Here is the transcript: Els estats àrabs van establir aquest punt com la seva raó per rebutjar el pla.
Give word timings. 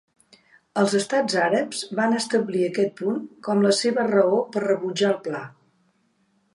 Els 0.83 0.95
estats 0.99 1.35
àrabs 1.41 1.83
van 2.01 2.17
establir 2.21 2.65
aquest 2.69 2.97
punt 3.03 3.21
com 3.49 3.63
la 3.67 3.77
seva 3.83 4.09
raó 4.11 4.43
per 4.57 4.67
rebutjar 4.69 5.15
el 5.17 5.23
pla. 5.31 5.45